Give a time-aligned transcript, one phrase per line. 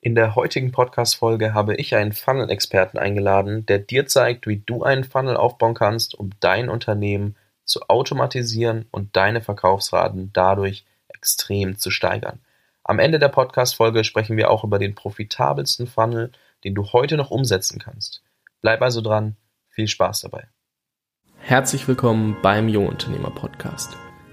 [0.00, 5.02] In der heutigen Podcast-Folge habe ich einen Funnel-Experten eingeladen, der dir zeigt, wie du einen
[5.02, 7.34] Funnel aufbauen kannst, um dein Unternehmen
[7.64, 12.38] zu automatisieren und deine Verkaufsraten dadurch extrem zu steigern.
[12.84, 16.30] Am Ende der Podcast-Folge sprechen wir auch über den profitabelsten Funnel,
[16.62, 18.22] den du heute noch umsetzen kannst.
[18.62, 19.36] Bleib also dran,
[19.68, 20.46] viel Spaß dabei.
[21.38, 23.96] Herzlich willkommen beim Jungunternehmer Podcast.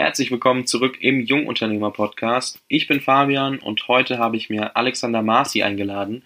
[0.00, 2.60] Herzlich willkommen zurück im Jungunternehmer Podcast.
[2.68, 6.22] Ich bin Fabian und heute habe ich mir Alexander Marci eingeladen.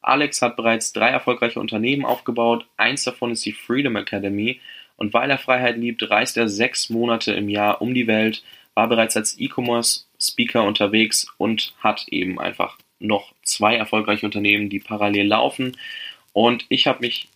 [0.00, 2.68] Alex hat bereits drei erfolgreiche Unternehmen aufgebaut.
[2.76, 4.60] Eins davon ist die Freedom Academy.
[4.96, 8.86] Und weil er Freiheit liebt, reist er sechs Monate im Jahr um die Welt, war
[8.88, 15.76] bereits als E-Commerce-Speaker unterwegs und hat eben einfach noch zwei erfolgreiche Unternehmen, die parallel laufen.
[16.32, 17.26] Und ich habe mich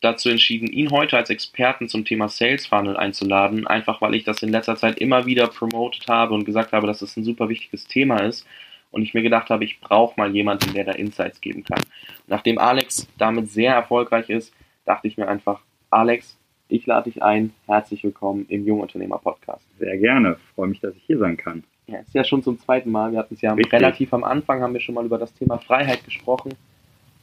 [0.00, 4.42] dazu entschieden, ihn heute als Experten zum Thema Sales Funnel einzuladen, einfach weil ich das
[4.42, 7.48] in letzter Zeit immer wieder promotet habe und gesagt habe, dass es das ein super
[7.48, 8.46] wichtiges Thema ist
[8.90, 11.82] und ich mir gedacht habe, ich brauche mal jemanden, der da Insights geben kann.
[12.26, 14.52] Nachdem Alex damit sehr erfolgreich ist,
[14.84, 16.36] dachte ich mir einfach, Alex,
[16.68, 19.66] ich lade dich ein, herzlich willkommen im Jungunternehmer Podcast.
[19.78, 21.64] Sehr gerne, freue mich, dass ich hier sein kann.
[21.86, 23.10] Ja, ist ja schon zum zweiten Mal.
[23.10, 23.72] Wir hatten es ja Richtig.
[23.72, 26.54] relativ am Anfang, haben wir schon mal über das Thema Freiheit gesprochen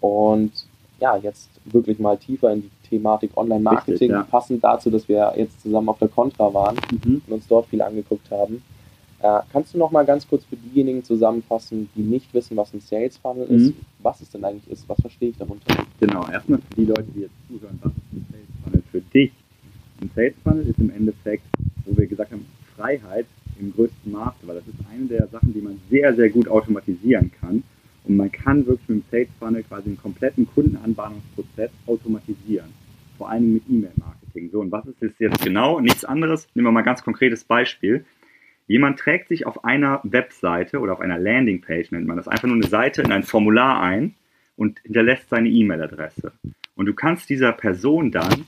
[0.02, 0.52] und
[1.00, 4.24] ja, jetzt wirklich mal tiefer in die Thematik Online-Marketing, ja.
[4.24, 7.22] passend dazu, dass wir jetzt zusammen auf der Contra waren mhm.
[7.28, 8.64] und uns dort viel angeguckt haben.
[9.20, 12.82] Äh, kannst du noch mal ganz kurz für diejenigen zusammenfassen, die nicht wissen, was ein
[12.82, 13.56] Sales Funnel mhm.
[13.56, 14.88] ist, was es denn eigentlich ist?
[14.88, 15.76] Was verstehe ich darunter?
[16.00, 19.32] Genau, erstmal für die Leute, die jetzt zuhören, was ist ein Sales Funnel für dich?
[20.02, 21.44] Ein Sales Funnel ist im Endeffekt,
[21.86, 23.26] wo wir gesagt haben, Freiheit
[23.60, 27.32] im größten Maße, weil das ist eine der Sachen, die man sehr, sehr gut automatisieren
[27.42, 27.64] kann.
[28.08, 32.68] Und man kann wirklich mit dem Sales Funnel quasi einen kompletten Kundenanbahnungsprozess automatisieren.
[33.18, 34.50] Vor allem mit E-Mail-Marketing.
[34.50, 35.82] So, und was ist das jetzt genau?
[35.82, 36.48] Nichts anderes.
[36.54, 38.06] Nehmen wir mal ein ganz konkretes Beispiel.
[38.68, 42.56] Jemand trägt sich auf einer Webseite oder auf einer Landingpage, nennt man das, einfach nur
[42.56, 44.16] eine Seite in ein Formular ein
[44.56, 46.32] und hinterlässt seine E-Mail-Adresse.
[46.76, 48.46] Und du kannst dieser Person dann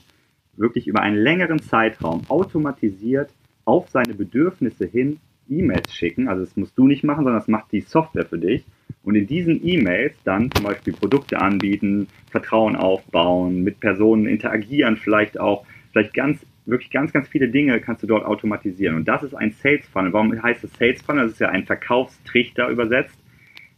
[0.56, 3.30] wirklich über einen längeren Zeitraum automatisiert
[3.64, 6.28] auf seine Bedürfnisse hin E-Mails schicken.
[6.28, 8.64] Also das musst du nicht machen, sondern das macht die Software für dich
[9.02, 15.40] und in diesen E-Mails dann zum Beispiel Produkte anbieten, Vertrauen aufbauen, mit Personen interagieren, vielleicht
[15.40, 18.96] auch, vielleicht ganz, wirklich ganz, ganz viele Dinge kannst du dort automatisieren.
[18.96, 20.12] Und das ist ein Sales Funnel.
[20.12, 21.24] Warum heißt es Sales Funnel?
[21.24, 23.18] Das ist ja ein Verkaufstrichter übersetzt.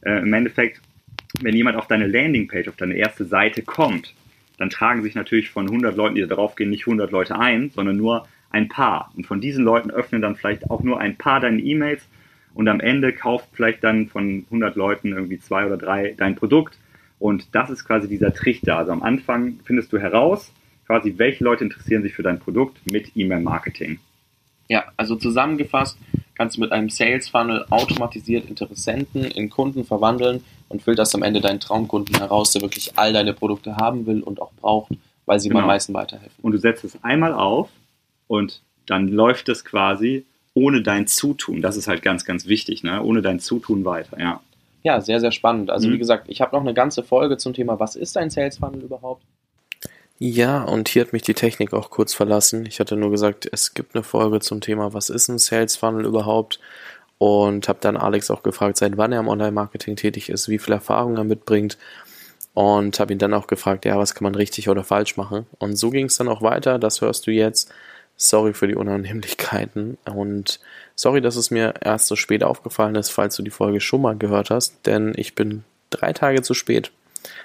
[0.03, 0.81] Äh, Im Endeffekt,
[1.41, 4.15] wenn jemand auf deine Landingpage, auf deine erste Seite kommt,
[4.59, 7.71] dann tragen sich natürlich von 100 Leuten, die da drauf gehen, nicht 100 Leute ein,
[7.71, 9.11] sondern nur ein paar.
[9.16, 12.06] Und von diesen Leuten öffnen dann vielleicht auch nur ein paar deine E-Mails
[12.54, 16.78] und am Ende kauft vielleicht dann von 100 Leuten irgendwie zwei oder drei dein Produkt
[17.18, 18.78] und das ist quasi dieser Trichter.
[18.78, 20.52] Also am Anfang findest du heraus,
[20.86, 24.00] quasi welche Leute interessieren sich für dein Produkt mit E-Mail-Marketing.
[24.68, 25.98] Ja, also zusammengefasst
[26.34, 31.40] kannst du mit einem Sales Funnel automatisiert Interessenten in Kunden verwandeln und filterst am Ende
[31.40, 34.92] deinen Traumkunden heraus, der wirklich all deine Produkte haben will und auch braucht,
[35.26, 35.60] weil sie genau.
[35.60, 36.42] ihm am meisten weiterhelfen.
[36.42, 37.69] Und du setzt es einmal auf
[38.26, 40.24] und dann läuft es quasi
[40.54, 41.62] ohne dein Zutun.
[41.62, 43.02] Das ist halt ganz, ganz wichtig, ne?
[43.02, 44.40] Ohne dein Zutun weiter, ja.
[44.82, 45.70] Ja, sehr, sehr spannend.
[45.70, 45.92] Also mhm.
[45.92, 48.82] wie gesagt, ich habe noch eine ganze Folge zum Thema, was ist ein Sales Funnel
[48.82, 49.22] überhaupt?
[50.18, 52.66] Ja, und hier hat mich die Technik auch kurz verlassen.
[52.66, 56.04] Ich hatte nur gesagt, es gibt eine Folge zum Thema, was ist ein Sales Funnel
[56.04, 56.60] überhaupt?
[57.19, 60.74] Und habe dann Alex auch gefragt, seit wann er im Online-Marketing tätig ist, wie viel
[60.74, 61.78] Erfahrung er mitbringt.
[62.54, 65.46] Und habe ihn dann auch gefragt, ja, was kann man richtig oder falsch machen?
[65.58, 67.72] Und so ging es dann auch weiter, das hörst du jetzt.
[68.17, 70.61] Sorry für die Unannehmlichkeiten und
[70.95, 74.17] sorry, dass es mir erst so spät aufgefallen ist, falls du die Folge schon mal
[74.17, 76.93] gehört hast, denn ich bin drei Tage zu spät.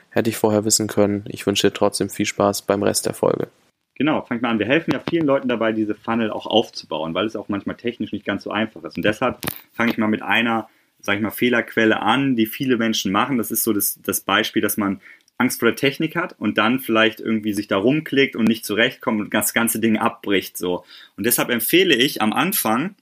[0.10, 1.26] Hätte ich vorher wissen können.
[1.28, 3.48] Ich wünsche dir trotzdem viel Spaß beim Rest der Folge.
[3.96, 4.60] Genau, fangt mal an.
[4.60, 8.12] Wir helfen ja vielen Leuten dabei, diese Funnel auch aufzubauen, weil es auch manchmal technisch
[8.12, 8.96] nicht ganz so einfach ist.
[8.96, 9.40] Und deshalb
[9.74, 13.40] fange ich mal mit einer, sag ich mal, Fehlerquelle an, die viele Menschen machen.
[13.40, 15.02] Das ist so das, das Beispiel, dass man
[15.38, 19.22] Angst vor der Technik hat und dann vielleicht irgendwie sich da rumklickt und nicht zurechtkommt
[19.22, 20.84] und das ganze Ding abbricht so.
[21.16, 22.96] Und deshalb empfehle ich am Anfang,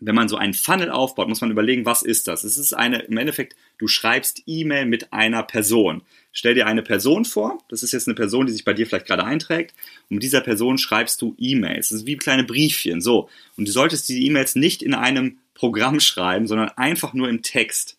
[0.00, 2.44] wenn man so einen Funnel aufbaut, muss man überlegen, was ist das?
[2.44, 6.02] Es ist eine, im Endeffekt, du schreibst E-Mail mit einer Person.
[6.32, 9.06] Stell dir eine Person vor, das ist jetzt eine Person, die sich bei dir vielleicht
[9.06, 9.74] gerade einträgt,
[10.10, 11.90] und mit dieser Person schreibst du E-Mails.
[11.90, 13.28] Das ist wie kleine Briefchen, so.
[13.56, 17.96] Und du solltest diese E-Mails nicht in einem Programm schreiben, sondern einfach nur im Text.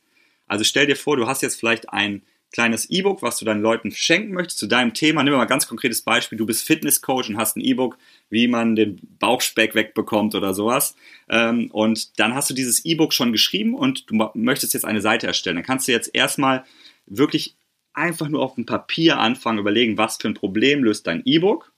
[0.48, 3.92] Also stell dir vor, du hast jetzt vielleicht ein kleines E-Book, was du deinen Leuten
[3.92, 5.24] schenken möchtest zu deinem Thema.
[5.24, 6.38] Nimm mal ein ganz konkretes Beispiel.
[6.38, 7.97] Du bist Fitnesscoach und hast ein E-Book,
[8.30, 10.95] wie man den Bauchspeck wegbekommt oder sowas.
[11.30, 15.27] Ähm, und dann hast du dieses E-Book schon geschrieben und du möchtest jetzt eine Seite
[15.27, 15.57] erstellen.
[15.57, 16.63] Dann kannst du jetzt erstmal
[17.06, 17.56] wirklich
[17.94, 21.74] einfach nur auf dem Papier anfangen, überlegen, was für ein Problem löst dein E-Book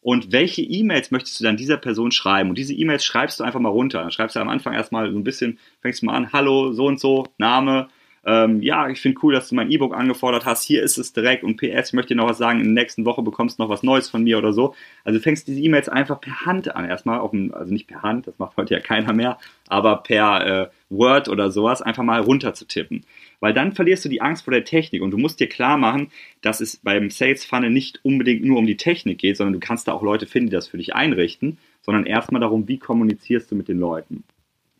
[0.00, 2.50] und welche E-Mails möchtest du dann dieser Person schreiben?
[2.50, 4.00] Und diese E-Mails schreibst du einfach mal runter.
[4.00, 6.86] Dann schreibst du am Anfang erstmal so ein bisschen, fängst du mal an, hallo, so
[6.86, 7.88] und so, Name,
[8.24, 11.44] ähm, ja, ich finde cool, dass du mein E-Book angefordert hast, hier ist es direkt
[11.44, 13.70] und PS, ich möchte dir noch was sagen, in der nächsten Woche bekommst du noch
[13.70, 14.74] was Neues von mir oder so.
[15.04, 18.38] Also fängst diese E-Mails einfach per Hand an, erstmal, dem, also nicht per Hand, das
[18.38, 19.38] macht heute ja keiner mehr,
[19.68, 23.04] aber per äh, Word oder sowas einfach mal runter zu tippen.
[23.40, 26.10] Weil dann verlierst du die Angst vor der Technik und du musst dir klar machen,
[26.42, 29.86] dass es beim Sales Funnel nicht unbedingt nur um die Technik geht, sondern du kannst
[29.86, 33.54] da auch Leute finden, die das für dich einrichten, sondern erstmal darum, wie kommunizierst du
[33.54, 34.24] mit den Leuten.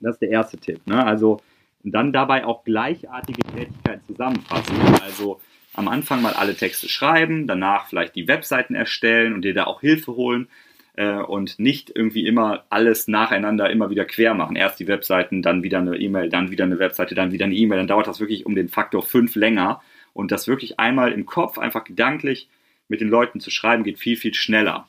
[0.00, 0.80] Das ist der erste Tipp.
[0.86, 1.04] Ne?
[1.04, 1.40] Also
[1.88, 4.76] und dann dabei auch gleichartige Tätigkeiten zusammenfassen.
[5.02, 5.40] Also
[5.72, 9.80] am Anfang mal alle Texte schreiben, danach vielleicht die Webseiten erstellen und dir da auch
[9.80, 10.48] Hilfe holen
[10.96, 14.54] äh, und nicht irgendwie immer alles nacheinander immer wieder quer machen.
[14.54, 17.78] Erst die Webseiten, dann wieder eine E-Mail, dann wieder eine Webseite, dann wieder eine E-Mail.
[17.78, 19.80] Dann dauert das wirklich um den Faktor 5 länger.
[20.12, 22.50] Und das wirklich einmal im Kopf, einfach gedanklich
[22.88, 24.86] mit den Leuten zu schreiben, geht viel, viel schneller.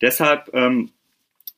[0.00, 0.90] Deshalb ähm,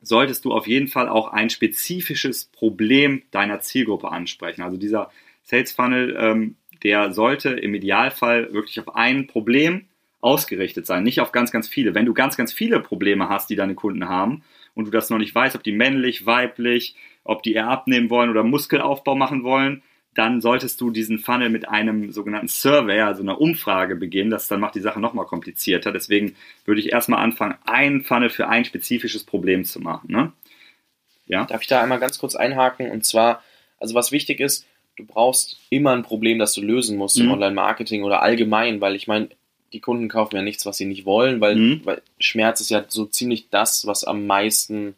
[0.02, 4.62] solltest du auf jeden Fall auch ein spezifisches Problem deiner Zielgruppe ansprechen.
[4.62, 5.10] Also dieser
[5.42, 9.86] Sales Funnel, ähm, der sollte im Idealfall wirklich auf ein Problem
[10.20, 11.94] ausgerichtet sein, nicht auf ganz, ganz viele.
[11.94, 14.42] Wenn du ganz, ganz viele Probleme hast, die deine Kunden haben
[14.74, 16.94] und du das noch nicht weißt, ob die männlich, weiblich,
[17.24, 19.82] ob die eher abnehmen wollen oder Muskelaufbau machen wollen,
[20.14, 24.30] dann solltest du diesen Funnel mit einem sogenannten Survey, also einer Umfrage beginnen.
[24.30, 25.90] Das dann macht die Sache nochmal komplizierter.
[25.90, 26.36] Deswegen
[26.66, 30.12] würde ich erstmal anfangen, einen Funnel für ein spezifisches Problem zu machen.
[30.12, 30.32] Ne?
[31.26, 31.44] Ja?
[31.46, 32.90] Darf ich da einmal ganz kurz einhaken?
[32.90, 33.42] Und zwar,
[33.78, 34.66] also was wichtig ist,
[34.96, 37.24] du brauchst immer ein Problem, das du lösen musst mhm.
[37.24, 39.28] im Online-Marketing oder allgemein, weil ich meine,
[39.72, 41.80] die Kunden kaufen ja nichts, was sie nicht wollen, weil, mhm.
[41.84, 44.94] weil Schmerz ist ja so ziemlich das, was am meisten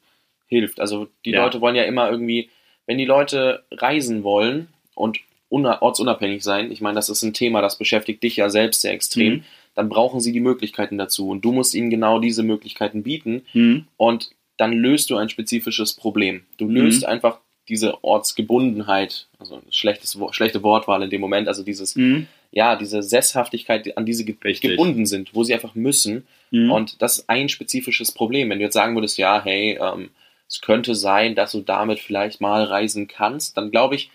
[0.49, 0.81] hilft.
[0.81, 1.45] Also die ja.
[1.45, 2.51] Leute wollen ja immer irgendwie,
[2.87, 5.21] wenn die Leute reisen wollen, und
[5.53, 9.35] ortsunabhängig sein, ich meine, das ist ein Thema, das beschäftigt dich ja selbst sehr extrem,
[9.35, 9.45] mhm.
[9.75, 13.87] dann brauchen sie die Möglichkeiten dazu und du musst ihnen genau diese Möglichkeiten bieten mhm.
[13.97, 16.43] und dann löst du ein spezifisches Problem.
[16.59, 17.09] Du löst mhm.
[17.09, 17.39] einfach
[17.69, 22.27] diese Ortsgebundenheit, also schlechtes, schlechte Wortwahl in dem Moment, also dieses, mhm.
[22.51, 24.73] ja, diese Sesshaftigkeit, an die sie ge Richtig.
[24.73, 26.27] gebunden sind, wo sie einfach müssen.
[26.51, 26.71] Mhm.
[26.71, 28.51] Und das ist ein spezifisches Problem.
[28.51, 30.11] Wenn du jetzt sagen würdest, ja, hey, ähm,
[30.47, 34.11] es könnte sein, dass du damit vielleicht mal reisen kannst, dann glaube ich,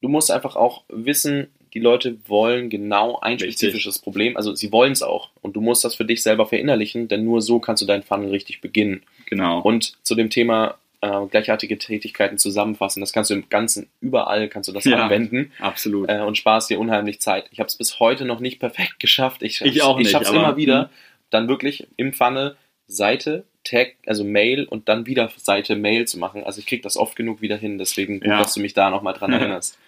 [0.00, 3.52] du musst einfach auch wissen, die Leute wollen genau ein richtig.
[3.52, 4.36] spezifisches Problem.
[4.36, 5.30] Also sie wollen es auch.
[5.40, 8.30] Und du musst das für dich selber verinnerlichen, denn nur so kannst du deinen Funnel
[8.30, 9.02] richtig beginnen.
[9.26, 9.60] Genau.
[9.60, 14.68] Und zu dem Thema äh, gleichartige Tätigkeiten zusammenfassen, das kannst du im Ganzen, überall kannst
[14.68, 15.52] du das ja, anwenden.
[15.60, 16.10] Absolut.
[16.10, 17.46] Äh, und sparst dir unheimlich Zeit.
[17.52, 19.42] Ich habe es bis heute noch nicht perfekt geschafft.
[19.42, 20.06] Ich, ich auch nicht.
[20.06, 20.88] Ich schaffe es immer wieder, hm.
[21.30, 22.56] dann wirklich im Funnel
[22.88, 26.42] Seite, Tag, also Mail und dann wieder Seite Mail zu machen.
[26.42, 28.38] Also ich kriege das oft genug wieder hin, deswegen gut, ja.
[28.38, 29.78] dass du mich da nochmal dran erinnerst.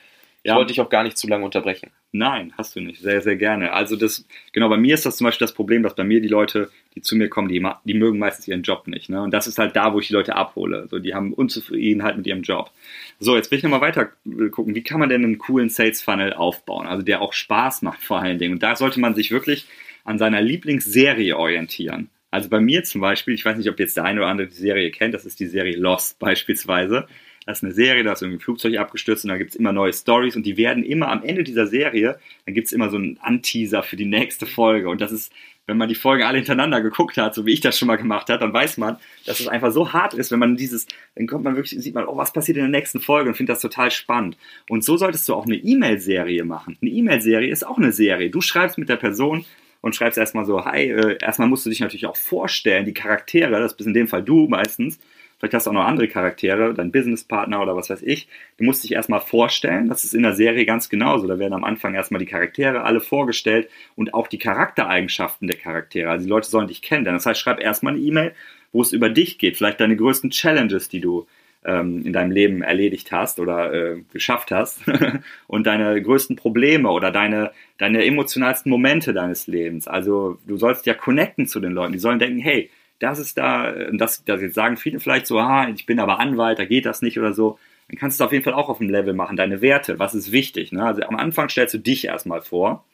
[0.45, 0.57] Ich ja.
[0.57, 1.91] wollte dich auch gar nicht zu lange unterbrechen.
[2.11, 3.01] Nein, hast du nicht.
[3.01, 3.73] Sehr, sehr gerne.
[3.73, 6.29] Also das, genau, bei mir ist das zum Beispiel das Problem, dass bei mir die
[6.29, 9.09] Leute, die zu mir kommen, die, die mögen meistens ihren Job nicht.
[9.09, 9.23] Ne?
[9.23, 10.89] Und das ist halt da, wo ich die Leute abhole.
[10.91, 12.73] So, die haben Unzufriedenheit mit ihrem Job.
[13.21, 14.11] So, jetzt will ich nochmal weiter
[14.51, 14.75] gucken.
[14.75, 16.89] Wie kann man denn einen coolen Sales Funnel aufbauen?
[16.89, 18.55] Also der auch Spaß macht vor allen Dingen.
[18.55, 19.67] Und da sollte man sich wirklich
[20.03, 22.09] an seiner Lieblingsserie orientieren.
[22.33, 24.55] Also bei mir zum Beispiel, ich weiß nicht, ob jetzt der eine oder andere die
[24.55, 27.07] Serie kennt, das ist die Serie Lost beispielsweise.
[27.47, 29.73] Das ist eine Serie, da ist irgendwie ein Flugzeug abgestürzt und da gibt es immer
[29.73, 32.97] neue Stories und die werden immer am Ende dieser Serie, dann gibt es immer so
[32.97, 35.33] einen Anteaser für die nächste Folge und das ist,
[35.67, 38.29] wenn man die Folgen alle hintereinander geguckt hat, so wie ich das schon mal gemacht
[38.29, 38.97] habe, dann weiß man,
[39.27, 42.07] dass es einfach so hart ist, wenn man dieses, dann kommt man wirklich, sieht man,
[42.07, 44.37] oh, was passiert in der nächsten Folge und findet das total spannend.
[44.69, 46.77] Und so solltest du auch eine E-Mail-Serie machen.
[46.83, 48.31] Eine E-Mail-Serie ist auch eine Serie.
[48.31, 49.45] Du schreibst mit der Person
[49.83, 53.51] und schreibst erstmal so, hi, äh, erstmal musst du dich natürlich auch vorstellen, die Charaktere,
[53.51, 54.99] das bist in dem Fall du meistens,
[55.43, 58.29] Vielleicht hast du auch noch andere Charaktere, dein Businesspartner oder was weiß ich.
[58.59, 59.89] Du musst dich erstmal vorstellen.
[59.89, 61.27] Das ist in der Serie ganz genauso.
[61.27, 66.11] Da werden am Anfang erstmal die Charaktere alle vorgestellt und auch die Charaktereigenschaften der Charaktere.
[66.11, 67.05] Also die Leute sollen dich kennen.
[67.07, 68.35] Das heißt, schreib erstmal eine E-Mail,
[68.71, 69.57] wo es über dich geht.
[69.57, 71.27] Vielleicht deine größten Challenges, die du
[71.65, 74.83] ähm, in deinem Leben erledigt hast oder äh, geschafft hast
[75.49, 79.89] und deine größten Probleme oder deine, deine emotionalsten Momente deines Lebens.
[79.89, 81.95] Also du sollst ja connecten zu den Leuten.
[81.95, 82.71] Die sollen denken, hey,
[83.03, 86.59] das ist da, das, das jetzt sagen viele vielleicht so, ah, ich bin aber Anwalt,
[86.59, 87.59] da geht das nicht oder so.
[87.89, 90.15] Dann kannst du es auf jeden Fall auch auf dem Level machen, deine Werte, was
[90.15, 90.71] ist wichtig.
[90.71, 90.85] Ne?
[90.85, 92.85] Also am Anfang stellst du dich erstmal vor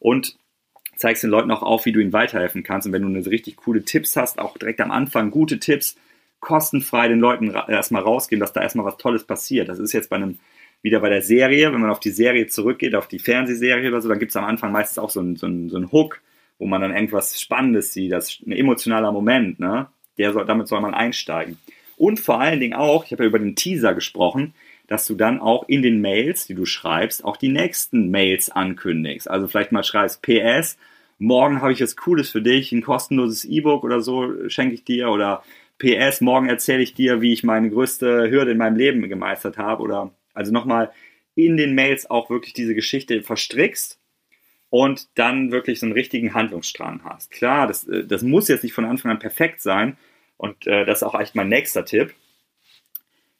[0.00, 0.36] und
[0.96, 2.86] zeigst den Leuten auch auf, wie du ihnen weiterhelfen kannst.
[2.86, 5.96] Und wenn du eine richtig coole Tipps hast, auch direkt am Anfang gute Tipps,
[6.40, 9.68] kostenfrei den Leuten erstmal rausgeben, dass da erstmal was Tolles passiert.
[9.68, 10.38] Das ist jetzt bei einem
[10.82, 14.08] wieder bei der Serie, wenn man auf die Serie zurückgeht, auf die Fernsehserie oder so,
[14.08, 16.20] dann gibt es am Anfang meistens auch so einen so so ein Hook,
[16.58, 19.88] wo man dann irgendwas Spannendes sieht, das ist ein emotionaler Moment, ne?
[20.18, 21.58] Der soll, damit soll man einsteigen.
[21.96, 24.54] Und vor allen Dingen auch, ich habe ja über den Teaser gesprochen,
[24.86, 29.28] dass du dann auch in den Mails, die du schreibst, auch die nächsten Mails ankündigst.
[29.28, 30.76] Also vielleicht mal schreibst PS,
[31.18, 35.10] morgen habe ich was Cooles für dich, ein kostenloses E-Book oder so schenke ich dir
[35.10, 35.42] oder
[35.78, 39.82] PS, morgen erzähle ich dir, wie ich meine größte Hürde in meinem Leben gemeistert habe
[39.82, 40.92] oder also nochmal
[41.34, 43.98] in den Mails auch wirklich diese Geschichte verstrickst
[44.74, 47.30] und dann wirklich so einen richtigen Handlungsstrang hast.
[47.30, 49.96] Klar, das, äh, das muss jetzt nicht von Anfang an perfekt sein
[50.36, 52.12] und äh, das ist auch echt mein nächster Tipp.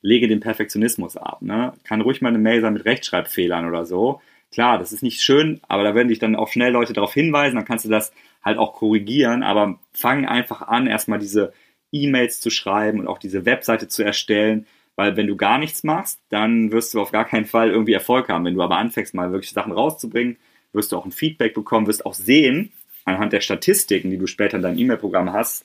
[0.00, 1.42] Lege den Perfektionismus ab.
[1.42, 1.72] Ne?
[1.82, 4.20] Kann ruhig mal eine Mail sein mit Rechtschreibfehlern oder so.
[4.52, 7.56] Klar, das ist nicht schön, aber da werden dich dann auch schnell Leute darauf hinweisen,
[7.56, 8.12] dann kannst du das
[8.44, 11.52] halt auch korrigieren, aber fang einfach an, erstmal diese
[11.90, 16.20] E-Mails zu schreiben und auch diese Webseite zu erstellen, weil wenn du gar nichts machst,
[16.28, 18.44] dann wirst du auf gar keinen Fall irgendwie Erfolg haben.
[18.44, 20.36] Wenn du aber anfängst, mal wirklich Sachen rauszubringen,
[20.74, 22.72] wirst du auch ein Feedback bekommen, wirst auch sehen,
[23.04, 25.64] anhand der Statistiken, die du später in deinem E-Mail-Programm hast,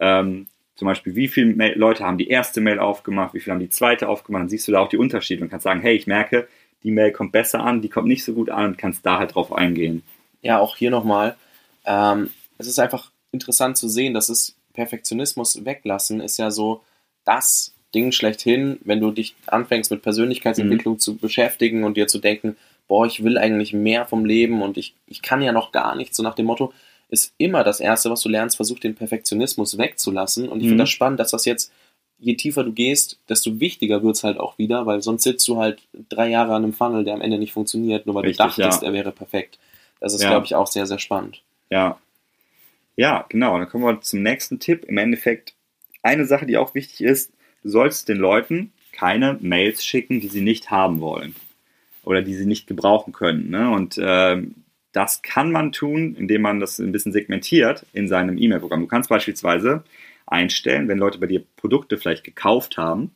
[0.00, 0.46] ähm,
[0.76, 4.08] zum Beispiel, wie viele Leute haben die erste Mail aufgemacht, wie viele haben die zweite
[4.08, 6.48] aufgemacht, dann siehst du da auch die Unterschiede und kannst sagen, hey, ich merke,
[6.82, 9.34] die Mail kommt besser an, die kommt nicht so gut an und kannst da halt
[9.34, 10.02] drauf eingehen.
[10.42, 11.36] Ja, auch hier nochmal,
[11.86, 16.82] ähm, es ist einfach interessant zu sehen, dass es Perfektionismus weglassen ist ja so
[17.24, 20.98] das Ding schlechthin, wenn du dich anfängst mit Persönlichkeitsentwicklung mhm.
[20.98, 22.56] zu beschäftigen und dir zu denken,
[22.88, 26.16] boah, ich will eigentlich mehr vom Leben und ich, ich kann ja noch gar nichts,
[26.16, 26.72] so nach dem Motto,
[27.08, 30.48] ist immer das Erste, was du lernst, versuch den Perfektionismus wegzulassen.
[30.48, 30.70] Und ich mhm.
[30.70, 31.72] finde das spannend, dass das jetzt,
[32.18, 35.58] je tiefer du gehst, desto wichtiger wird es halt auch wieder, weil sonst sitzt du
[35.58, 38.62] halt drei Jahre an einem Funnel, der am Ende nicht funktioniert, nur weil Richtig, du
[38.62, 38.88] dachtest, ja.
[38.88, 39.58] er wäre perfekt.
[40.00, 40.30] Das ist, ja.
[40.30, 41.42] glaube ich, auch sehr, sehr spannend.
[41.70, 41.98] Ja.
[42.96, 43.58] Ja, genau.
[43.58, 44.84] Dann kommen wir zum nächsten Tipp.
[44.84, 45.54] Im Endeffekt,
[46.02, 50.42] eine Sache, die auch wichtig ist, du sollst den Leuten keine Mails schicken, die sie
[50.42, 51.34] nicht haben wollen
[52.04, 53.50] oder die sie nicht gebrauchen können.
[53.50, 53.70] Ne?
[53.70, 54.42] Und äh,
[54.92, 58.80] das kann man tun, indem man das ein bisschen segmentiert in seinem E-Mail-Programm.
[58.80, 59.82] Du kannst beispielsweise
[60.26, 63.10] einstellen, wenn Leute bei dir Produkte vielleicht gekauft haben,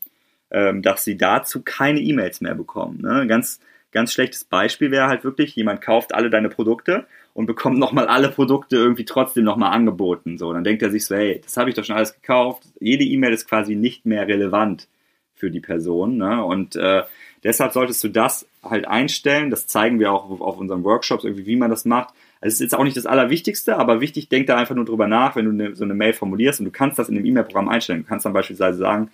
[0.50, 3.00] ähm, dass sie dazu keine E-Mails mehr bekommen.
[3.00, 3.26] Ne?
[3.26, 3.60] Ganz,
[3.92, 8.28] ganz schlechtes Beispiel wäre halt wirklich, jemand kauft alle deine Produkte und bekommt nochmal alle
[8.28, 10.38] Produkte irgendwie trotzdem nochmal angeboten.
[10.38, 12.64] So, dann denkt er sich so, hey, das habe ich doch schon alles gekauft.
[12.80, 14.88] Jede E-Mail ist quasi nicht mehr relevant
[15.34, 16.16] für die Person.
[16.16, 16.44] Ne?
[16.44, 17.04] Und äh,
[17.44, 19.50] deshalb solltest du das halt einstellen.
[19.50, 22.14] Das zeigen wir auch auf unseren Workshops, irgendwie, wie man das macht.
[22.40, 25.08] Also es ist jetzt auch nicht das Allerwichtigste, aber wichtig, denk da einfach nur drüber
[25.08, 27.68] nach, wenn du eine, so eine Mail formulierst und du kannst das in dem E-Mail-Programm
[27.68, 28.02] einstellen.
[28.02, 29.10] Du kannst dann beispielsweise sagen,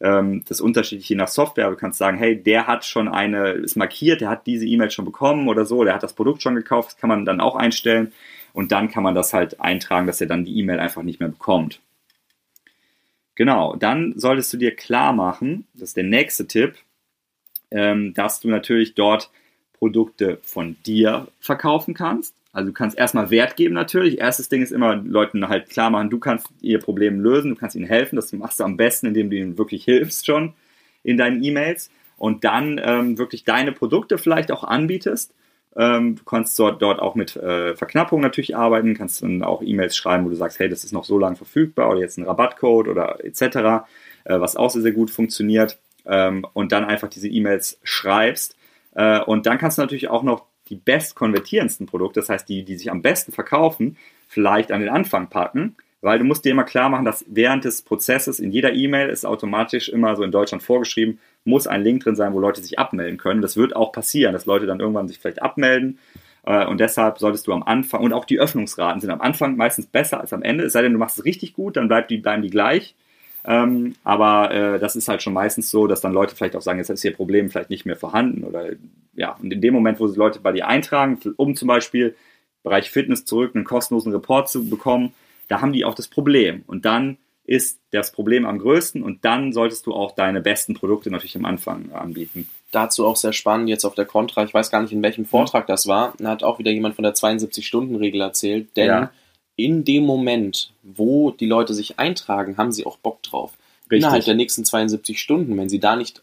[0.00, 3.50] ähm, das ist unterschiedlich je nach Software, du kannst sagen, hey, der hat schon eine,
[3.50, 6.54] ist markiert, der hat diese E-Mail schon bekommen oder so, der hat das Produkt schon
[6.54, 8.12] gekauft, das kann man dann auch einstellen
[8.52, 11.28] und dann kann man das halt eintragen, dass er dann die E-Mail einfach nicht mehr
[11.28, 11.80] bekommt.
[13.34, 16.76] Genau, dann solltest du dir klar machen, das ist der nächste Tipp,
[17.70, 19.30] ähm, dass du natürlich dort
[19.78, 22.34] Produkte von dir verkaufen kannst.
[22.52, 24.18] Also du kannst erstmal Wert geben natürlich.
[24.18, 27.74] Erstes Ding ist immer Leuten halt klar machen, du kannst ihr Problem lösen, du kannst
[27.74, 28.16] ihnen helfen.
[28.16, 30.54] Das machst du am besten, indem du ihnen wirklich hilfst schon
[31.02, 35.34] in deinen E-Mails und dann ähm, wirklich deine Produkte vielleicht auch anbietest.
[35.76, 39.96] Ähm, du kannst dort, dort auch mit äh, Verknappung natürlich arbeiten, kannst dann auch E-Mails
[39.96, 42.86] schreiben, wo du sagst, hey, das ist noch so lange verfügbar oder jetzt ein Rabattcode
[42.86, 47.78] oder etc., äh, was auch sehr, sehr gut funktioniert ähm, und dann einfach diese E-Mails
[47.82, 48.56] schreibst.
[48.94, 52.64] Äh, und dann kannst du natürlich auch noch die best konvertierendsten Produkte, das heißt die,
[52.64, 53.96] die sich am besten verkaufen,
[54.28, 57.82] vielleicht an den Anfang packen, weil du musst dir immer klar machen, dass während des
[57.82, 62.16] Prozesses in jeder E-Mail ist automatisch immer so in Deutschland vorgeschrieben, muss ein Link drin
[62.16, 63.42] sein, wo Leute sich abmelden können.
[63.42, 65.98] Das wird auch passieren, dass Leute dann irgendwann sich vielleicht abmelden.
[66.44, 69.86] Äh, und deshalb solltest du am Anfang, und auch die Öffnungsraten sind am Anfang meistens
[69.86, 72.18] besser als am Ende, es sei denn, du machst es richtig gut, dann bleibt die,
[72.18, 72.94] bleiben die gleich.
[73.46, 76.78] Ähm, aber äh, das ist halt schon meistens so, dass dann Leute vielleicht auch sagen,
[76.78, 78.70] jetzt ist ihr Problem vielleicht nicht mehr vorhanden oder
[79.14, 82.16] ja, und in dem Moment, wo sie Leute bei dir eintragen, um zum Beispiel
[82.62, 85.12] Bereich Fitness zurück einen kostenlosen Report zu bekommen,
[85.48, 86.64] da haben die auch das Problem.
[86.66, 91.10] Und dann ist das Problem am größten und dann solltest du auch deine besten Produkte
[91.10, 92.48] natürlich am Anfang anbieten.
[92.72, 95.66] Dazu auch sehr spannend jetzt auf der Contra, ich weiß gar nicht in welchem Vortrag
[95.66, 99.10] das war, da hat auch wieder jemand von der 72-Stunden-Regel erzählt, denn ja
[99.56, 103.52] in dem Moment, wo die Leute sich eintragen, haben sie auch Bock drauf.
[103.82, 103.98] Richtig.
[103.98, 106.22] Innerhalb der nächsten 72 Stunden, wenn sie da nicht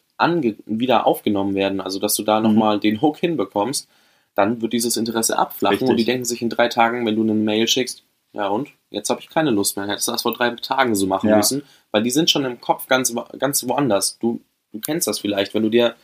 [0.65, 2.47] wieder aufgenommen werden, also dass du da mhm.
[2.47, 3.87] nochmal den Hook hinbekommst,
[4.35, 5.89] dann wird dieses Interesse abflachen Richtig.
[5.89, 9.09] und die denken sich in drei Tagen, wenn du eine Mail schickst, ja und, jetzt
[9.09, 11.37] habe ich keine Lust mehr, hättest du das vor drei Tagen so machen ja.
[11.37, 14.19] müssen, weil die sind schon im Kopf ganz, ganz woanders.
[14.19, 15.95] Du, du kennst das vielleicht, wenn du dir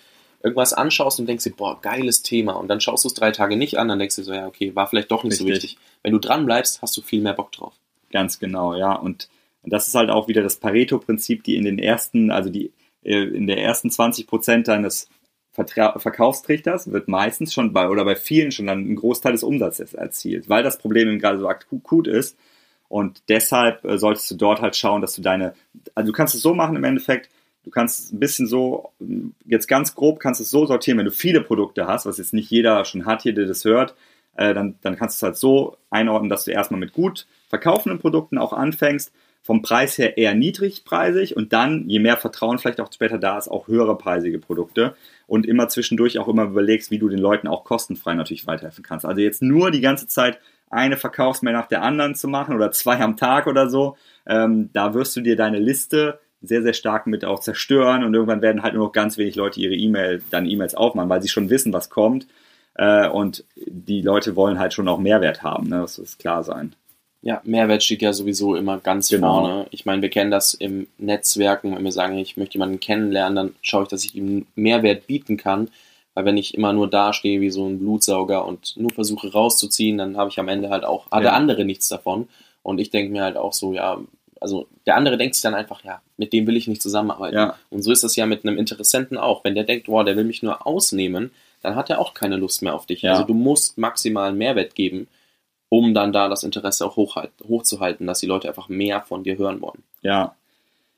[0.43, 2.53] irgendwas anschaust und denkst dir, boah, geiles Thema.
[2.53, 4.75] Und dann schaust du es drei Tage nicht an, dann denkst du so, ja, okay,
[4.75, 5.47] war vielleicht doch nicht Richtig.
[5.47, 5.77] so wichtig.
[6.03, 7.73] Wenn du dran bleibst, hast du viel mehr Bock drauf.
[8.11, 8.93] Ganz genau, ja.
[8.93, 9.29] Und
[9.63, 12.71] das ist halt auch wieder das Pareto-Prinzip, die in den ersten, also die
[13.03, 15.09] äh, in der ersten 20 Prozent deines
[15.51, 19.95] Vertra Verkaufstrichters wird meistens schon bei oder bei vielen schon dann ein Großteil des Umsatzes
[19.95, 22.37] erzielt, weil das Problem eben gerade so akut ist.
[22.89, 25.55] Und deshalb äh, solltest du dort halt schauen, dass du deine,
[25.95, 27.29] also du kannst es so machen im Endeffekt,
[27.67, 28.91] du kannst ein bisschen so,
[29.45, 32.33] jetzt ganz grob kannst du es so sortieren, wenn du viele Produkte hast, was jetzt
[32.33, 33.93] nicht jeder schon hat hier, der das hört,
[34.37, 37.99] äh, dann, dann kannst du es halt so einordnen, dass du erstmal mit gut verkaufenden
[37.99, 39.11] Produkten auch anfängst
[39.43, 43.49] vom Preis her eher niedrigpreisig und dann, je mehr Vertrauen vielleicht auch später da ist,
[43.49, 44.95] auch höhere preisige Produkte
[45.25, 49.05] und immer zwischendurch auch immer überlegst, wie du den Leuten auch kostenfrei natürlich weiterhelfen kannst.
[49.05, 52.99] Also jetzt nur die ganze Zeit eine Verkaufsmail nach der anderen zu machen oder zwei
[52.99, 57.25] am Tag oder so, ähm, da wirst du dir deine Liste sehr, sehr stark mit
[57.25, 60.75] auch zerstören und irgendwann werden halt nur noch ganz wenig Leute ihre E-Mail, dann E-Mails
[60.75, 62.27] aufmachen, weil sie schon wissen, was kommt
[62.75, 65.81] äh, und die Leute wollen halt schon auch Mehrwert haben, ne?
[65.81, 66.75] das muss klar sein.
[67.21, 69.39] Ja, Mehrwert steht ja sowieso immer ganz genau.
[69.39, 69.67] vorne.
[69.71, 73.55] Ich meine, wir kennen das im Netzwerken, wenn wir sagen, ich möchte jemanden kennenlernen, dann
[73.61, 75.69] schaue ich, dass ich ihm Mehrwert bieten kann.
[76.13, 80.17] Weil wenn ich immer nur dastehe wie so ein Blutsauger und nur versuche rauszuziehen, dann
[80.17, 81.29] habe ich am Ende halt auch, hat ja.
[81.29, 82.27] der andere nichts davon.
[82.63, 83.99] Und ich denke mir halt auch so, ja,
[84.41, 87.35] also der andere denkt sich dann einfach, ja, mit dem will ich nicht zusammenarbeiten.
[87.35, 87.57] Ja.
[87.69, 89.43] Und so ist das ja mit einem Interessenten auch.
[89.43, 92.61] Wenn der denkt, boah, der will mich nur ausnehmen, dann hat er auch keine Lust
[92.61, 93.01] mehr auf dich.
[93.01, 93.13] Ja.
[93.13, 95.07] Also du musst maximalen Mehrwert geben
[95.69, 99.61] um dann da das Interesse auch hochzuhalten, dass die Leute einfach mehr von dir hören
[99.61, 99.83] wollen.
[100.01, 100.35] Ja,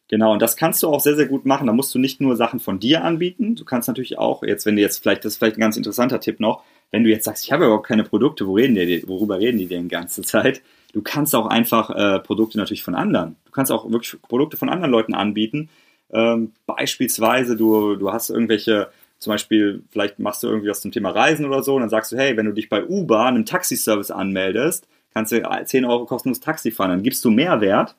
[0.08, 0.34] genau.
[0.34, 1.67] Und das kannst du auch sehr, sehr gut machen.
[1.67, 3.55] Da musst du nicht nur Sachen von dir anbieten.
[3.55, 6.19] Du kannst natürlich auch, jetzt, wenn du jetzt vielleicht, das ist vielleicht ein ganz interessanter
[6.19, 9.39] Tipp noch, wenn du jetzt sagst, ich habe überhaupt keine Produkte, wo reden die, worüber
[9.39, 10.62] reden die denn die ganze Zeit?
[10.93, 13.36] Du kannst auch einfach äh, Produkte natürlich von anderen.
[13.46, 15.69] Du kannst auch wirklich Produkte von anderen Leuten anbieten.
[16.12, 21.12] Ähm, beispielsweise, du, du hast irgendwelche zum Beispiel, vielleicht machst du irgendwie was zum Thema
[21.12, 24.12] Reisen oder so, und dann sagst du, hey, wenn du dich bei Uber, einem Taxiservice
[24.12, 27.96] anmeldest, kannst du 10 Euro kostenlos Taxi fahren, dann gibst du Mehrwert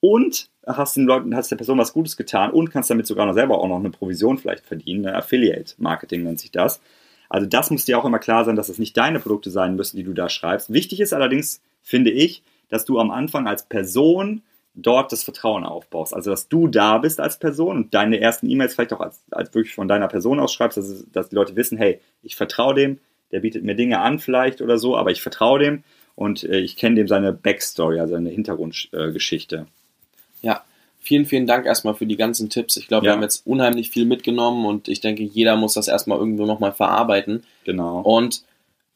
[0.00, 3.34] und hast den Leuten, hast der Person was Gutes getan und kannst damit sogar noch
[3.34, 5.02] selber auch noch eine Provision vielleicht verdienen.
[5.02, 5.14] Ne?
[5.14, 6.80] Affiliate Marketing nennt sich das.
[7.28, 9.96] Also das muss dir auch immer klar sein, dass es nicht deine Produkte sein müssen,
[9.96, 10.72] die du da schreibst.
[10.72, 14.42] Wichtig ist allerdings, finde ich, dass du am Anfang als Person
[14.74, 16.14] dort das Vertrauen aufbaust.
[16.14, 19.54] Also, dass du da bist als Person und deine ersten E-Mails vielleicht auch als, als
[19.54, 22.98] wirklich von deiner Person aus schreibst, dass, dass die Leute wissen, hey, ich vertraue dem,
[23.32, 26.76] der bietet mir Dinge an vielleicht oder so, aber ich vertraue dem und äh, ich
[26.76, 29.66] kenne dem seine Backstory, also seine Hintergrundgeschichte.
[30.42, 30.64] Äh, ja,
[31.08, 32.76] vielen, vielen Dank erstmal für die ganzen Tipps.
[32.76, 33.10] Ich glaube, ja.
[33.10, 36.72] wir haben jetzt unheimlich viel mitgenommen und ich denke, jeder muss das erstmal irgendwo nochmal
[36.72, 37.44] verarbeiten.
[37.64, 38.00] Genau.
[38.00, 38.42] Und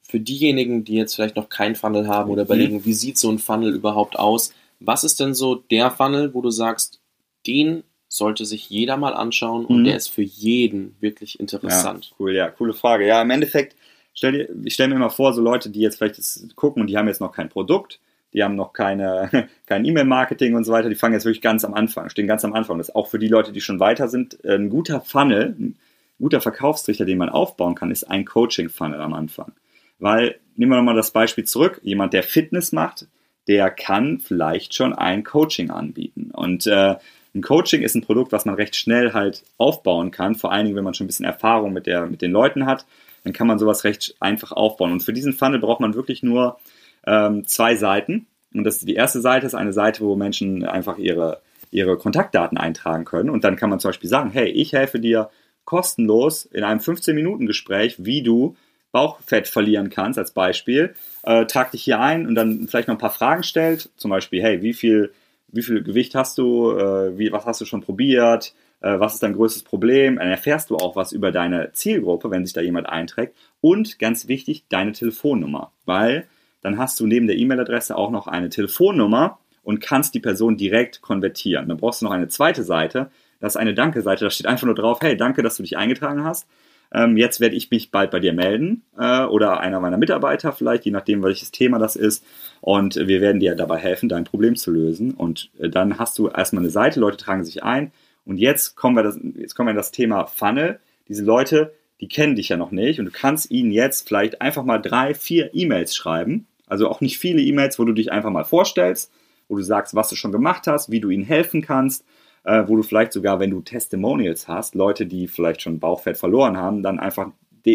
[0.03, 2.47] für diejenigen, die jetzt vielleicht noch keinen Funnel haben oder mhm.
[2.47, 6.43] überlegen, wie sieht so ein Funnel überhaupt aus, was ist denn so der Funnel, wo
[6.43, 7.01] du sagst,
[7.47, 9.85] den sollte sich jeder mal anschauen und mhm.
[9.85, 12.11] der ist für jeden wirklich interessant?
[12.11, 13.07] Ja, cool, ja, coole Frage.
[13.07, 13.75] Ja, im Endeffekt,
[14.13, 16.21] stell dir, ich stelle mir immer vor, so Leute, die jetzt vielleicht
[16.57, 18.01] gucken und die haben jetzt noch kein Produkt,
[18.33, 21.75] die haben noch keine, kein E-Mail-Marketing und so weiter, die fangen jetzt wirklich ganz am
[21.75, 22.79] Anfang, stehen ganz am Anfang.
[22.79, 25.79] Das ist auch für die Leute, die schon weiter sind, ein guter Funnel, ein
[26.19, 29.53] guter Verkaufstrichter, den man aufbauen kann, ist ein Coaching-Funnel am Anfang.
[29.99, 33.07] Weil, nehmen wir nochmal das Beispiel zurück, jemand, der Fitness macht,
[33.49, 36.31] der kann vielleicht schon ein Coaching anbieten.
[36.33, 36.97] Und äh,
[37.35, 40.77] ein Coaching ist ein Produkt, was man recht schnell halt aufbauen kann, vor allen Dingen,
[40.77, 42.87] wenn man schon ein bisschen Erfahrung mit, der, mit den Leuten hat,
[43.25, 44.93] dann kann man sowas recht einfach aufbauen.
[44.93, 46.59] Und für diesen Funnel braucht man wirklich nur
[47.07, 48.27] ähm, zwei Seiten.
[48.55, 53.05] Und das, die erste Seite ist eine Seite, wo Menschen einfach ihre, ihre Kontaktdaten eintragen
[53.05, 53.31] können.
[53.31, 55.31] Und dann kann man zum Beispiel sagen, hey, ich helfe dir
[55.65, 58.57] kostenlos in einem 15-Minuten-Gespräch, wie du
[58.93, 63.01] Bauchfett verlieren kannst, als Beispiel, äh, trag dich hier ein und dann vielleicht noch ein
[63.01, 63.89] paar Fragen stellt.
[63.97, 65.13] Zum Beispiel, hey, wie viel,
[65.49, 66.73] wie viel Gewicht hast du?
[66.73, 68.55] Äh, wie, was hast du schon probiert?
[68.83, 70.17] Äh, was ist dein größtes Problem?
[70.17, 73.35] Dann erfährst du auch was über deine Zielgruppe, wenn sich da jemand einträgt.
[73.63, 75.73] Und ganz wichtig, deine Telefonnummer.
[75.87, 76.27] Weil
[76.63, 81.03] dann hast du neben der E-Mail-Adresse auch noch eine Telefonnummer und kannst die Person direkt
[81.03, 81.69] konvertieren.
[81.69, 83.11] Dann brauchst du noch eine zweite Seite.
[83.41, 84.25] Das ist eine Danke-Seite.
[84.25, 86.47] Da steht einfach nur drauf, hey, danke, dass du dich eingetragen hast
[86.95, 90.85] ähm, jetzt werde ich mich bald bei dir melden äh, oder einer meiner Mitarbeiter vielleicht,
[90.85, 92.25] je nachdem, welches Thema das ist.
[92.61, 95.13] Und wir werden dir dabei helfen, dein Problem zu lösen.
[95.13, 97.93] Und äh, dann hast du erstmal eine Seite, Leute tragen sich ein.
[98.25, 100.81] Und jetzt kommen wir, das, jetzt kommen wir in das Thema Funnel.
[101.09, 104.65] Diese Leute, die kennen dich ja noch nicht und du kannst ihnen jetzt vielleicht einfach
[104.65, 106.47] mal drei, vier E-Mails schreiben.
[106.73, 109.13] Also auch nicht viele E-Mails, wo du dich einfach mal vorstellst,
[109.49, 112.05] wo du sagst, was du schon gemacht hast, wie du ihnen helfen kannst
[112.45, 116.57] äh, wo du vielleicht sogar, wenn du Testimonials hast, Leute, die vielleicht schon Bauchfett verloren
[116.57, 117.31] haben, dann einfach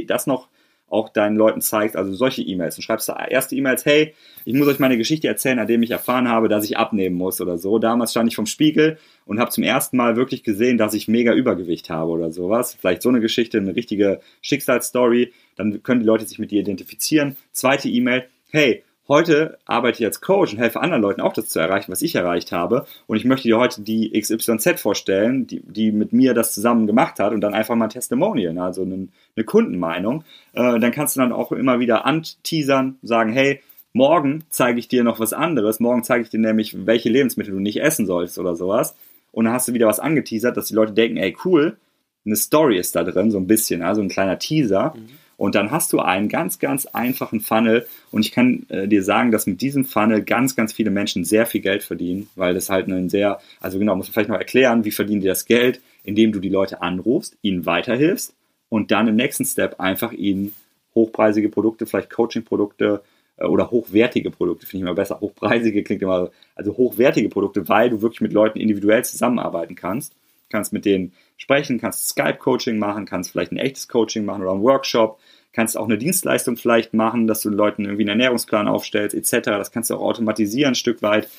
[0.07, 0.49] das noch
[0.89, 2.77] auch deinen Leuten zeigst, also solche E-Mails.
[2.77, 4.13] Und schreibst da erste E-Mails, hey,
[4.45, 7.57] ich muss euch meine Geschichte erzählen, nachdem ich erfahren habe, dass ich abnehmen muss oder
[7.57, 7.77] so.
[7.77, 11.33] Damals stand ich vom Spiegel und habe zum ersten Mal wirklich gesehen, dass ich mega
[11.33, 12.77] Übergewicht habe oder sowas.
[12.79, 15.33] Vielleicht so eine Geschichte, eine richtige Schicksalsstory.
[15.57, 17.35] Dann können die Leute sich mit dir identifizieren.
[17.51, 21.59] Zweite E-Mail, hey, heute arbeite ich als Coach und helfe anderen Leuten auch das zu
[21.59, 22.85] erreichen, was ich erreicht habe.
[23.07, 27.19] Und ich möchte dir heute die XYZ vorstellen, die, die mit mir das zusammen gemacht
[27.19, 30.23] hat und dann einfach mal ein Testimonial, also eine, eine Kundenmeinung.
[30.53, 33.61] Äh, dann kannst du dann auch immer wieder anteasern, sagen, hey,
[33.93, 35.79] morgen zeige ich dir noch was anderes.
[35.79, 38.95] Morgen zeige ich dir nämlich, welche Lebensmittel du nicht essen sollst oder sowas.
[39.31, 41.77] Und dann hast du wieder was angeteasert, dass die Leute denken, ey, cool,
[42.25, 44.93] eine Story ist da drin, so ein bisschen, also ein kleiner Teaser.
[44.95, 45.09] Mhm.
[45.37, 47.87] Und dann hast du einen ganz, ganz einfachen Funnel.
[48.11, 51.45] Und ich kann äh, dir sagen, dass mit diesem Funnel ganz, ganz viele Menschen sehr
[51.45, 54.83] viel Geld verdienen, weil das halt ein sehr, also genau, muss man vielleicht noch erklären,
[54.83, 58.33] wie verdienen die das Geld, indem du die Leute anrufst, ihnen weiterhilfst
[58.69, 60.53] und dann im nächsten Step einfach ihnen
[60.95, 63.03] hochpreisige Produkte, vielleicht Coaching-Produkte
[63.37, 65.19] äh, oder hochwertige Produkte, finde ich immer besser.
[65.21, 70.13] Hochpreisige klingt immer, also hochwertige Produkte, weil du wirklich mit Leuten individuell zusammenarbeiten kannst.
[70.49, 74.63] Kannst mit denen sprechen, kannst Skype-Coaching machen, kannst vielleicht ein echtes Coaching machen oder einen
[74.63, 75.19] Workshop,
[75.53, 79.49] kannst auch eine Dienstleistung vielleicht machen, dass du den Leuten irgendwie einen Ernährungsplan aufstellst, etc.
[79.49, 81.29] Das kannst du auch automatisieren ein Stück weit.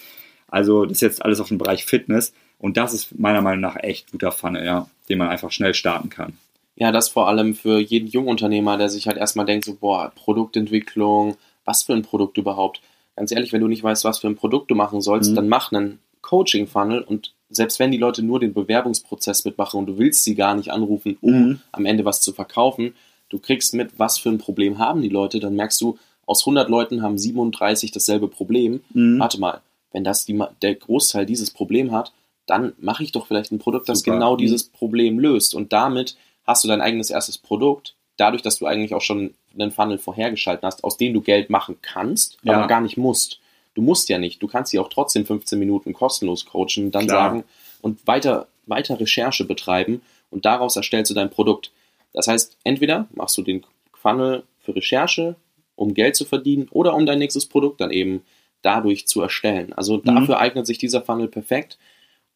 [0.48, 3.76] Also das ist jetzt alles auf dem Bereich Fitness und das ist meiner Meinung nach
[3.76, 6.38] echt guter Funnel, ja, den man einfach schnell starten kann.
[6.76, 11.36] Ja, das vor allem für jeden Jungunternehmer, der sich halt erstmal denkt, so, boah, Produktentwicklung,
[11.64, 12.80] was für ein Produkt überhaupt?
[13.16, 15.34] Ganz ehrlich, wenn du nicht weißt, was für ein Produkt du machen sollst, mhm.
[15.34, 19.98] dann mach einen Coaching-Funnel und selbst wenn die Leute nur den Bewerbungsprozess mitmachen und du
[19.98, 21.60] willst sie gar nicht anrufen, um mhm.
[21.72, 22.94] am Ende was zu verkaufen,
[23.28, 26.68] du kriegst mit, was für ein Problem haben die Leute, dann merkst du, aus 100
[26.68, 28.80] Leuten haben 37 dasselbe Problem.
[28.92, 29.18] Mhm.
[29.18, 32.12] Warte mal, wenn das die, der Großteil dieses Problem hat,
[32.46, 34.12] dann mache ich doch vielleicht ein Produkt, das Super.
[34.12, 34.38] genau mhm.
[34.38, 35.54] dieses Problem löst.
[35.54, 39.70] Und damit hast du dein eigenes erstes Produkt, dadurch, dass du eigentlich auch schon einen
[39.70, 42.54] Funnel vorhergeschalten hast, aus dem du Geld machen kannst, ja.
[42.54, 43.40] aber gar nicht musst.
[43.78, 44.42] Du musst ja nicht.
[44.42, 47.30] Du kannst sie auch trotzdem 15 Minuten kostenlos coachen, dann Klar.
[47.30, 47.44] sagen
[47.80, 51.70] und weiter, weiter Recherche betreiben und daraus erstellst du dein Produkt.
[52.12, 55.36] Das heißt, entweder machst du den Funnel für Recherche,
[55.76, 58.22] um Geld zu verdienen, oder um dein nächstes Produkt dann eben
[58.62, 59.72] dadurch zu erstellen.
[59.74, 60.02] Also mhm.
[60.02, 60.40] dafür mhm.
[60.40, 61.78] eignet sich dieser Funnel perfekt.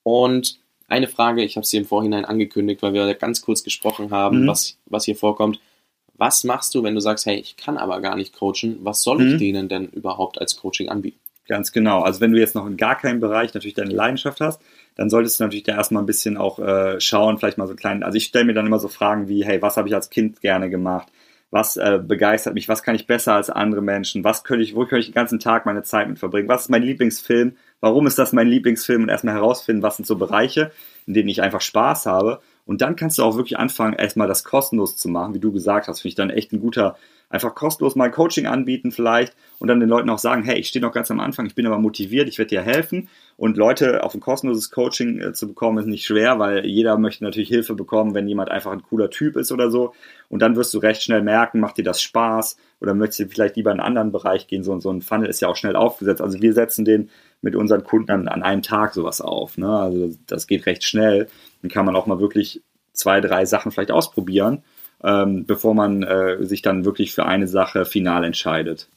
[0.05, 4.45] Und eine Frage, ich habe sie im Vorhinein angekündigt, weil wir ganz kurz gesprochen haben,
[4.45, 4.47] mhm.
[4.47, 5.59] was, was hier vorkommt.
[6.15, 8.79] Was machst du, wenn du sagst, hey, ich kann aber gar nicht coachen?
[8.83, 9.33] Was soll mhm.
[9.33, 11.19] ich denen denn überhaupt als Coaching anbieten?
[11.53, 12.01] Ganz genau.
[12.01, 14.63] Also wenn du jetzt noch in gar keinem Bereich natürlich deine Leidenschaft hast,
[14.95, 18.03] dann solltest du natürlich da erstmal ein bisschen auch äh, schauen, vielleicht mal so klein.
[18.03, 20.41] Also ich stelle mir dann immer so Fragen wie, hey, was habe ich als Kind
[20.41, 21.09] gerne gemacht?
[21.51, 22.71] Was äh, begeistert mich?
[22.71, 24.25] Was kann ich besser als andere Menschen?
[24.25, 26.49] Was könnte ich, wo könnte ich den ganzen Tag meine Zeit mit verbringen?
[26.49, 27.55] Was ist mein Lieblingsfilm?
[27.81, 29.03] Warum ist das mein Lieblingsfilm?
[29.03, 30.73] Und erstmal herausfinden, was sind so Bereiche,
[31.07, 32.41] in denen ich einfach Spaß habe.
[32.65, 35.89] Und dann kannst du auch wirklich anfangen, erstmal das kostenlos zu machen, wie du gesagt
[35.89, 36.01] hast.
[36.01, 36.97] Finde ich dann echt ein guter,
[37.29, 40.85] einfach kostenlos mal Coaching anbieten vielleicht und dann den Leuten auch sagen, hey, ich stehe
[40.85, 43.09] noch ganz am Anfang, ich bin aber motiviert, ich werde dir helfen.
[43.37, 47.25] Und Leute auf ein kostenloses Coaching äh, zu bekommen, ist nicht schwer, weil jeder möchte
[47.25, 49.95] natürlich Hilfe bekommen, wenn jemand einfach ein cooler Typ ist oder so.
[50.29, 53.57] Und dann wirst du recht schnell merken, macht dir das Spaß oder möchtest du vielleicht
[53.57, 54.63] lieber in einen anderen Bereich gehen.
[54.63, 56.21] So, so ein Funnel ist ja auch schnell aufgesetzt.
[56.21, 59.59] Also wir setzen den mit unseren Kunden an, an einem Tag sowas auf.
[59.59, 59.69] Ne?
[59.69, 61.27] Also das geht recht schnell.
[61.63, 64.63] Dann kann man auch mal wirklich zwei, drei Sachen vielleicht ausprobieren
[65.05, 68.89] ähm, bevor man äh, sich dann wirklich für eine Sache final entscheidet.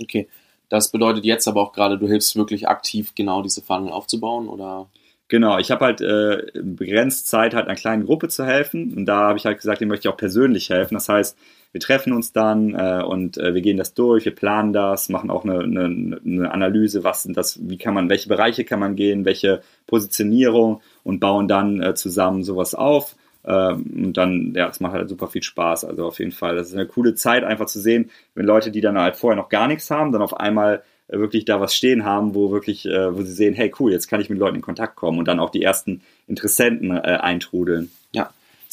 [0.00, 0.28] Okay.
[0.68, 4.88] Das bedeutet jetzt aber auch gerade, du hilfst wirklich aktiv genau diese Funnel aufzubauen oder?
[5.28, 8.94] Genau, ich habe halt äh, begrenzt Zeit, halt einer kleinen Gruppe zu helfen.
[8.94, 10.94] Und da habe ich halt gesagt, dem möchte ich auch persönlich helfen.
[10.94, 11.38] Das heißt,
[11.74, 15.28] wir treffen uns dann äh, und äh, wir gehen das durch, wir planen das, machen
[15.28, 18.94] auch eine, eine, eine Analyse, was sind das, wie kann man, welche Bereiche kann man
[18.94, 23.16] gehen, welche Positionierung und bauen dann äh, zusammen sowas auf.
[23.44, 25.84] Ähm, und dann, ja, es macht halt super viel Spaß.
[25.84, 26.54] Also auf jeden Fall.
[26.54, 29.48] Das ist eine coole Zeit, einfach zu sehen, wenn Leute, die dann halt vorher noch
[29.48, 33.16] gar nichts haben, dann auf einmal äh, wirklich da was stehen haben, wo wirklich, äh,
[33.16, 35.40] wo sie sehen, hey cool, jetzt kann ich mit Leuten in Kontakt kommen und dann
[35.40, 37.90] auch die ersten Interessenten äh, eintrudeln.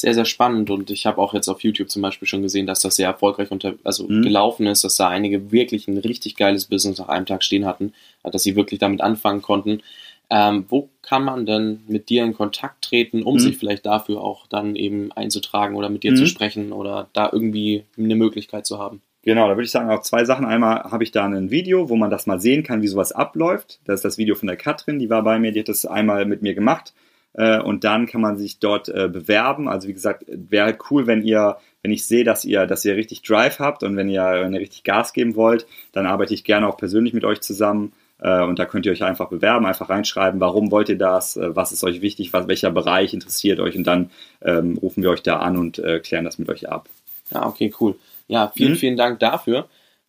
[0.02, 2.80] Sehr, sehr spannend und ich habe auch jetzt auf YouTube zum Beispiel schon gesehen, dass
[2.80, 4.24] das sehr erfolgreich unter, also mhm.
[4.24, 7.94] gelaufen ist, dass da einige wirklich ein richtig geiles Business nach einem Tag stehen hatten,
[8.24, 9.84] dass sie wirklich damit anfangen konnten.
[10.32, 13.40] Ähm, wo kann man denn mit dir in Kontakt treten, um mhm.
[13.42, 16.16] sich vielleicht dafür auch dann eben einzutragen oder mit dir mhm.
[16.16, 19.04] zu sprechen oder da irgendwie eine Möglichkeit zu haben?
[19.22, 20.46] Genau, da würde ich sagen auch zwei Sachen.
[20.48, 23.80] Einmal habe ich da ein Video, wo man das mal sehen kann, wie sowas abläuft.
[23.86, 26.26] Das ist das Video von der Katrin, die war bei mir, die hat das einmal
[26.26, 26.92] mit mir gemacht.
[27.34, 29.68] Äh, und dann kann man sich dort äh, bewerben.
[29.70, 32.96] Also wie gesagt, wäre halt cool, wenn ihr, wenn ich sehe, dass ihr, dass ihr
[32.96, 36.44] richtig Drive habt und wenn ihr, wenn ihr richtig Gas geben wollt, dann arbeite ich
[36.44, 37.94] gerne auch persönlich mit euch zusammen.
[38.20, 41.72] Äh, und da könnt ihr euch einfach bewerben, einfach reinschreiben, warum wollt ihr das, was
[41.72, 45.38] ist euch wichtig, was, welcher Bereich interessiert euch und dann ähm, rufen wir euch da
[45.38, 46.88] an und äh, klären das mit euch ab.
[47.32, 47.96] Ja, okay, cool.
[48.28, 48.78] Ja, vielen, mhm.
[48.78, 49.68] vielen Dank dafür.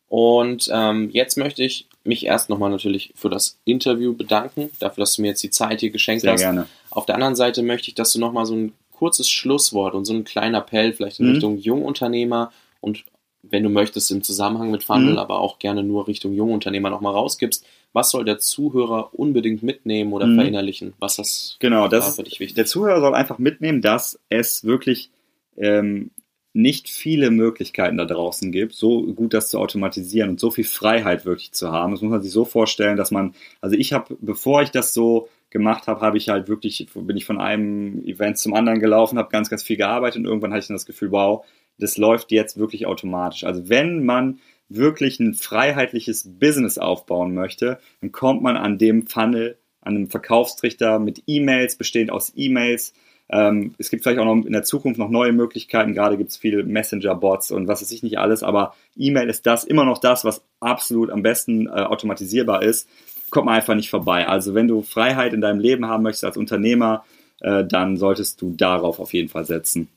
[0.09, 5.15] Und ähm, jetzt möchte ich mich erst nochmal natürlich für das Interview bedanken, dafür, dass
[5.15, 6.41] du mir jetzt die Zeit hier geschenkt Sehr hast.
[6.41, 6.67] Gerne.
[6.93, 10.13] Auf der anderen Seite möchte ich, dass du nochmal so ein kurzes Schlusswort und so
[10.13, 11.33] einen kleinen Appell vielleicht in mhm.
[11.33, 13.05] Richtung Jungunternehmer und
[13.45, 15.19] wenn du möchtest, im Zusammenhang mit Funnel, Mhm.
[15.19, 17.67] aber auch gerne nur Richtung Jungunternehmer nochmal rausgibst.
[17.93, 20.37] Was soll der Zuhörer unbedingt mitnehmen oder Mhm.
[20.37, 20.93] verinnerlichen?
[21.01, 22.55] Was das Genau, das für dich wichtig?
[22.55, 25.11] der Zuhörer soll einfach mitnehmen, dass es wirklich
[25.57, 26.11] ähm,
[26.55, 31.25] nicht viele Möglichkeiten da draußen gibt, so gut das zu automatisieren und so viel Freiheit
[31.25, 31.93] wirklich zu haben.
[31.93, 35.29] Das muss man sich so vorstellen, dass man, also ich habe, bevor ich das so
[35.49, 39.31] gemacht habe, habe ich halt wirklich, bin ich von einem Event zum anderen gelaufen, habe
[39.31, 41.45] ganz, ganz viel gearbeitet und irgendwann hatte ich dann das Gefühl, wow,
[41.79, 43.45] das läuft jetzt wirklich automatisch.
[43.45, 49.59] Also wenn man wirklich ein freiheitliches Business aufbauen möchte, dann kommt man an dem Funnel,
[49.81, 52.95] an einem Verkaufstrichter mit E-Mails, bestehend aus E-Mails.
[53.33, 55.95] Ähm, es gibt vielleicht auch noch in der Zukunft noch neue Möglichkeiten.
[55.95, 59.64] Gerade gibt es viele Messenger-Bots und was weiß ich nicht alles, aber E-Mail ist das
[59.64, 62.88] immer noch das, was absolut am besten äh, automatisierbar ist.
[63.31, 64.29] Kommt man einfach nicht vorbei.
[64.29, 67.05] Also wenn du Freiheit in deinem Leben haben möchtest als Unternehmer,
[67.40, 69.88] äh, dann solltest du darauf auf jeden Fall setzen.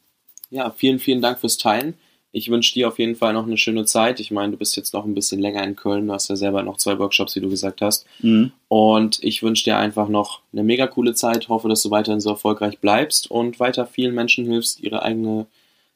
[0.50, 1.96] Ja, vielen, vielen Dank fürs Teilen.
[2.36, 4.20] Ich wünsche dir auf jeden Fall noch eine schöne Zeit.
[4.20, 6.06] Ich meine, du bist jetzt noch ein bisschen länger in Köln.
[6.06, 8.06] Du hast ja selber noch zwei Workshops, wie du gesagt hast.
[8.68, 11.48] Und ich wünsche dir einfach noch eine mega coole Zeit.
[11.48, 15.46] Hoffe, dass du weiterhin so erfolgreich bleibst und weiter vielen Menschen hilfst, ihre eigene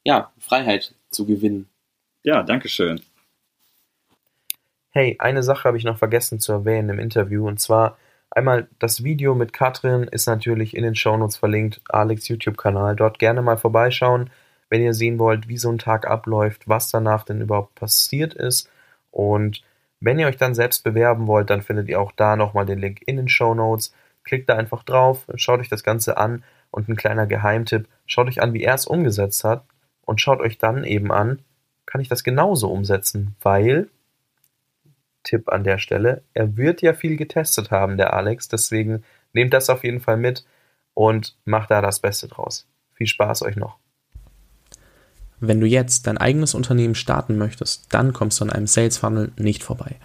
[0.06, 1.68] ja, Freiheit zu gewinnen.
[2.24, 3.02] Ja, danke schön.
[4.92, 7.98] Hey, eine Sache habe ich noch vergessen zu erwähnen im Interview und zwar
[8.32, 12.96] einmal das Video mit Katrin ist natürlich in den Shownotes verlinkt, Alex YouTube-Kanal.
[12.96, 14.30] Dort gerne mal vorbeischauen,
[14.70, 18.70] wenn ihr sehen wollt, wie so ein Tag abläuft, was danach denn überhaupt passiert ist.
[19.12, 19.64] Und
[20.00, 23.02] wenn ihr euch dann selbst bewerben wollt, dann findet ihr auch da nochmal den Link
[23.06, 23.94] in den Shownotes.
[24.24, 28.42] Klickt da einfach drauf, schaut euch das Ganze an und ein kleiner Geheimtipp, schaut euch
[28.42, 29.64] an, wie er es umgesetzt hat
[30.06, 31.40] und schaut euch dann eben an,
[31.86, 33.90] kann ich das genauso umsetzen, weil
[35.24, 36.24] Tipp an der Stelle.
[36.34, 38.48] Er wird ja viel getestet haben, der Alex.
[38.48, 39.04] Deswegen
[39.34, 40.46] nehmt das auf jeden Fall mit
[40.94, 42.68] und macht da das Beste draus.
[42.94, 43.78] Viel Spaß euch noch.
[45.40, 49.32] Wenn du jetzt dein eigenes Unternehmen starten möchtest, dann kommst du an einem Sales Funnel
[49.38, 49.96] nicht vorbei.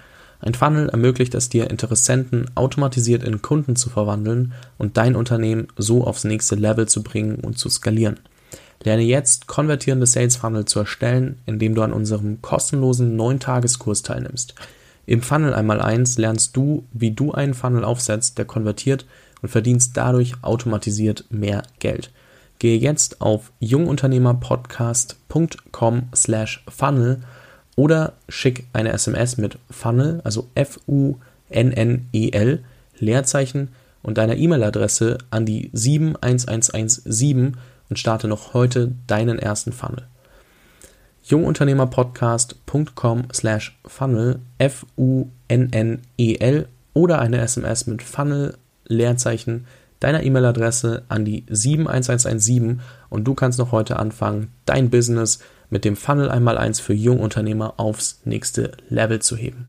[0.41, 6.05] Ein Funnel ermöglicht es dir, Interessenten automatisiert in Kunden zu verwandeln und dein Unternehmen so
[6.05, 8.21] aufs nächste Level zu bringen und zu skalieren.
[8.83, 14.55] Lerne jetzt konvertierende Sales Funnel zu erstellen, indem du an unserem kostenlosen 9-Tageskurs teilnimmst.
[15.07, 19.07] Im Funnel einmal eins lernst du, wie du einen Funnel aufsetzt, der konvertiert
[19.43, 22.11] und verdienst dadurch automatisiert mehr Geld.
[22.59, 27.23] Gehe jetzt auf jungunternehmerpodcast.com slash funnel
[27.77, 32.65] oder schick eine SMS mit Funnel, also F-U-N-N-E-L,
[32.99, 33.69] Leerzeichen
[34.03, 37.57] und deiner E-Mail-Adresse an die 71117
[37.89, 40.07] und starte noch heute deinen ersten Funnel.
[41.25, 49.67] jungunternehmerpodcast.com slash funnel F-U-N-N-E-L oder eine SMS mit Funnel, Leerzeichen,
[50.05, 55.39] deiner E-Mail-Adresse an die 71117 und du kannst noch heute anfangen, dein Business
[55.71, 59.63] mit dem Funnel einmal eins für Jungunternehmer aufs nächste Level zu heben.